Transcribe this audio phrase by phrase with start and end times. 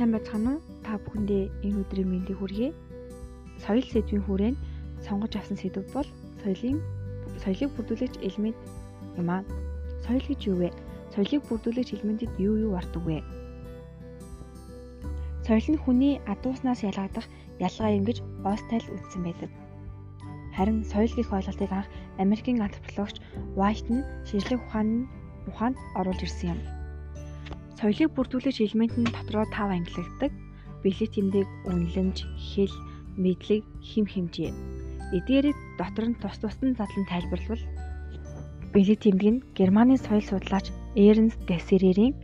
[0.00, 0.64] сайн байцгаана уу?
[0.80, 2.72] Та бүхэндээ энэ өдрийн мэндийг хүргэе.
[3.60, 4.56] Соёл сэдвийн хүрээнд
[5.04, 6.08] сонгож авсан сэдв бол
[6.40, 6.80] соёлын
[7.44, 8.56] соёлыг бүрдүүлэгч элемент
[9.20, 9.44] юм аа.
[10.00, 10.68] Соёл гэж юу вэ?
[11.12, 13.20] Соёлыг бүрдүүлэгч элементэд юу юу ордог вэ?
[15.44, 17.28] Соёл нь хүний адууснаас ялгагдах
[17.60, 19.52] ялгаа юм гэж Остел үзсэн байдаг.
[20.56, 23.20] Харин соёл гэх ойлголтыг анх Америкийн антропологч
[23.52, 25.04] White нь шинжлэх ухааны
[25.44, 26.79] ухаанд оруулж ирсэн юм.
[27.80, 30.32] Соёлыг бүрдүүлэгч элемент нь дотроо тав ангилагддаг.
[30.84, 32.74] Бэлэг тэмдэг, үнэлэмж, хэл,
[33.16, 34.52] мэдлэг, хим хэмжээ.
[35.16, 37.64] Эдгээрийг дотор нь тус тусад нь задлан тайлбарлавал
[38.76, 42.14] бэлэг тэмдэг нь Германы соёл судлаач Эрнст Гессерерийн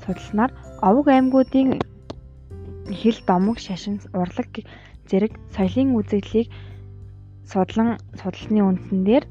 [0.00, 1.68] судалснаар овог аймагуудын
[2.88, 4.48] хэл домог, шашин, урлаг
[5.08, 6.48] зэрэг соёлын үзэгдлийг
[7.52, 9.24] судлан судалсны үндсэн дээр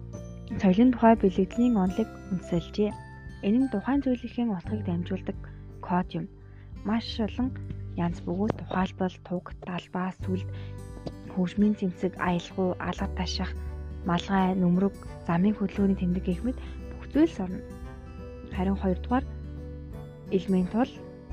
[0.62, 2.92] соёлын тухай бэлэгдлийн онолыг үндэслэжээ.
[3.48, 5.38] Энэ нь тухайн зүйлийн утгыг дамжуулдаг
[5.88, 6.26] код юм.
[6.88, 7.50] Маш олон
[8.06, 10.48] янз бүгд тухайлбал туг, далбаа, сүлд,
[11.34, 13.52] хөгжмийн цэмцэг, аялгау, алгад таших,
[14.06, 14.96] малгай, нүмрэг,
[15.28, 16.58] замын хөдөлгөөний тэмдэг гэх мэт
[16.92, 17.62] бүх зүйлс орно.
[18.56, 19.26] Харин хоёрдугаар
[20.32, 20.92] элемент бол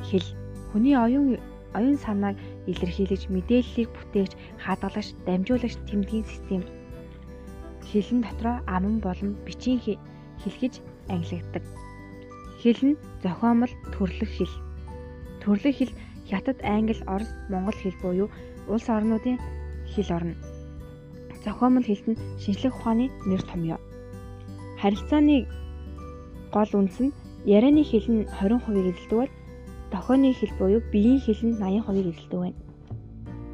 [0.09, 0.29] хэл.
[0.71, 1.39] Хүний оюун
[1.75, 2.37] оюун санааг
[2.71, 4.33] илэрхийлж, мэдээллийг бүтээгч,
[4.65, 6.63] хадгалагч, дамжуулагч тэмдгийн систем.
[7.89, 9.81] Хэлэн дотроо аман болон бичийн
[10.43, 10.75] хэлхэж
[11.09, 11.65] ангилагддаг.
[12.63, 14.55] Хэл нь зохиомол төрлөх хэл.
[15.43, 15.93] Төрлөх хэл
[16.29, 18.29] Хятад, Англи, Орос, Монгол хэл буюу
[18.69, 19.39] улс орнуудын
[19.93, 20.35] хэл орно.
[21.45, 23.79] Зохиомол хэлт нь шинжлэх ухааны нэр томьёо.
[24.81, 25.47] Харилцааны
[26.53, 27.15] гол үндэс нь
[27.57, 29.33] ярианы хэл нь 20% эзэлдэг бол
[29.93, 32.59] дохионы хэл буюу биеийн хэл нь 80% эзэлдэг байна.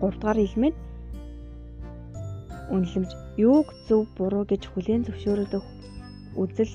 [0.01, 0.77] 3 дугаар элемент
[2.75, 5.63] үнэлэмж юуг зөв буруу гэж хүлээн зөвшөөрөдөг
[6.43, 6.73] үзэл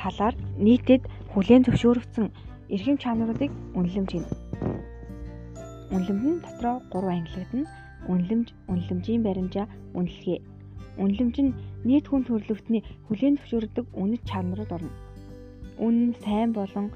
[0.00, 1.02] талаар нийтэд
[1.36, 2.32] хүлээн зөвшөөрөгдсөн
[2.72, 4.28] эрхэм чанаруудыг үнэлэмж гэнэ.
[5.92, 7.68] Үнэлэмж нь дотроо 3 ангилагдана.
[8.08, 10.40] Үнэлэмж, үнэлэмжийн баримжаа, үнэлгээ.
[10.96, 11.52] Үнэлэмж нь
[11.84, 12.80] нийт хүн төрөлхтний
[13.12, 14.92] хүлээн зөвшөөрдөг үнэт чанарууд орно.
[15.76, 16.88] Үн, сайн болон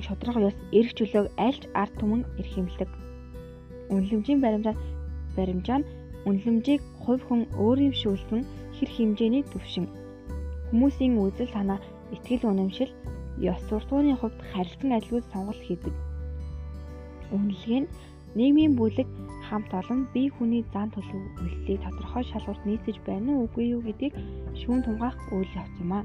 [0.00, 2.88] шудраг ёс, эрх чөлөөг альч ард түмэн эрхэмлдэг.
[3.92, 4.76] Үнэлэмжийн баримжаа
[5.36, 5.88] баримжаа нь
[6.24, 8.48] үнэлэмжийг хувь хүн өөрийн шүүлтэн
[8.80, 9.92] хэр хэмжээний төвшин
[10.72, 11.84] хүмүүсийн үзэл санаа,
[12.16, 12.88] итгэл үнэмшил
[13.40, 15.94] ёс суртахууны хувьд харилцан адилгүй сонголт хийдэг.
[17.32, 17.90] Үнэлгээ нь
[18.38, 19.08] нийгмийн бүлэг
[19.48, 24.14] хамт олон бие хүний зан төлөв үйлдэлийг тодорхой шалгуурт нийцэж байна уу үгүй юу гэдгийг
[24.60, 26.04] шүүн тунгаах үйл явц юм аа.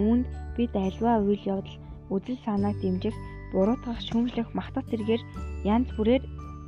[0.00, 0.26] Үүнд
[0.56, 1.76] бид альва үйл явдал
[2.14, 3.16] үзэл санааг дэмжих,
[3.52, 5.22] буруутгах, шүүмжлэх, магтах зэргээр
[5.64, 6.24] янз бүрээр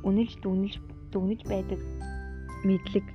[0.07, 0.75] үнэлж дүгнэлж
[1.11, 1.79] дүгнэж байдаг.
[2.67, 3.05] Мэдлэг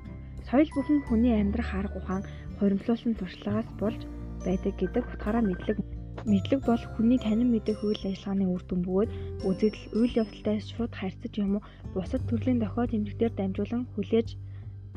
[0.49, 2.23] соёл бүхэн хүний амьдрах арга ухаан
[2.59, 4.01] хуримтлуулсан туршлагаас болж
[4.45, 5.79] байдаг гэдэг утгаараа мэдлэг
[6.27, 9.11] Мэдлэг бол хүний танин мэдэх үйл ажиллагааны үр дүн бөгөөд
[9.47, 11.63] үзэгдэл, үйл явдалтай шууд харьцаж юм уу
[11.95, 14.29] бусад төрлийн дохиод тэмдэгтээр дамжуулан хүлээж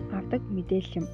[0.10, 1.08] авдаг мэдээлэл юм.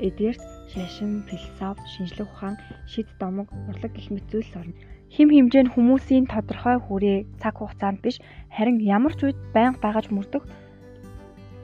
[0.00, 0.42] Эдгээрт
[0.72, 2.56] шашин, философи, шинжлэх ухаан,
[2.88, 4.72] шид домог, урлаг гэх мэт зүйлс орно.
[5.12, 8.16] Хим хэмжээ нь хүмүүсийн тодорхой хүрээ цаг хугацаанд биш
[8.48, 10.46] харин ямар ч үед байнга дагаж мөрдөх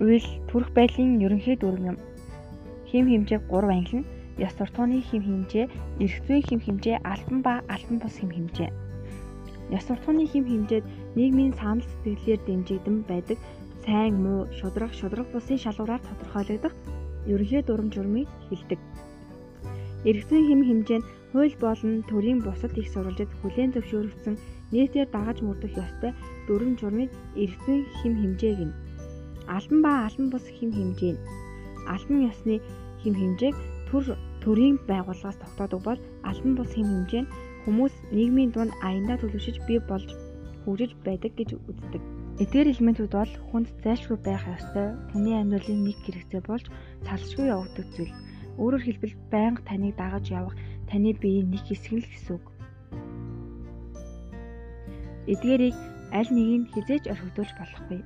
[0.05, 1.99] үйл төрөх байдлын ерөнхий дүрм юм.
[2.91, 5.66] Хим хэмжээг 3 ангилна ёс суртахууны хэм хэмжээ,
[6.04, 8.70] эрх зүйн хэм хэмжээ, албан ба албан бус хэм хэмжээ.
[9.72, 10.84] Ёс суртахууны хэм хэмжээд
[11.16, 13.38] нийгмийн санал сэтгэлээр дэмжигдэн байдаг
[13.84, 16.74] сайн муу, шудраг, шудраг бусын шалгуураар тодорхойлогдох
[17.32, 18.80] ерөнхий дүрм журмыг хэлдэг.
[20.04, 24.36] Эрх зүйн хэм хэмжээ нь хууль болон төрийн бусад их сурвалжид хүлээн зөвшөөрөгдсөн
[24.72, 26.12] нийтээр дагаж мөрдөх ёстой
[26.47, 27.10] дүрм журмыг
[27.42, 28.74] эрх зүйн хэм хэмжээ гэнэ.
[29.56, 31.22] Албан ба албан бус хэм хэмжээ нь
[31.94, 32.54] албан ёсны
[33.03, 33.56] хэм хэмжээг
[33.88, 34.04] төр
[34.42, 37.32] төрийн байгууллагаас тогтоодог бол албан бус хэм хэмжээ нь
[37.64, 40.10] хүмүүс нийгмийн дунд аяндаа төлөвшөж бий болж
[40.62, 42.02] хөгжиж байдаг гэж үздэг.
[42.42, 46.66] Эдгээр элементүүд бол хүнд зайлшгүй байх ёстой хүний амьдралын нэг хэрэгцээ болж
[47.06, 48.14] салшгүй явагддаг зүйл.
[48.60, 50.54] Өөрөөр хэлбэл байнга таныг дагаж явах
[50.91, 52.47] таны биеийн нэг хэсэг л гэсэн үг.
[55.32, 55.77] Эдгээрийг
[56.12, 58.00] аль нэгийг хизээж орхигдуулж болохгүй.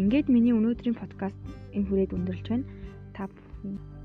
[0.00, 1.36] Ингээд миний өнөөдрийн подкаст
[1.76, 2.68] энэ хүрээд өндөрлж байна.
[3.16, 3.95] Та бүхэн